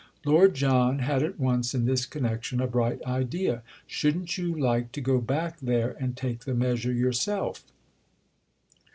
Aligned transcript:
Lord 0.25 0.55
John 0.55 0.97
had 0.97 1.21
at 1.21 1.39
once 1.39 1.75
in 1.75 1.85
this 1.85 2.07
connection 2.07 2.59
a 2.59 2.65
bright 2.65 3.03
idea. 3.05 3.61
"Shouldn't 3.85 4.35
you 4.35 4.51
like 4.59 4.91
to 4.93 4.99
go 4.99 5.19
back 5.21 5.59
there 5.59 5.95
and 5.99 6.17
take 6.17 6.39
the 6.45 6.55
measure 6.55 6.91
yourself?" 6.91 7.63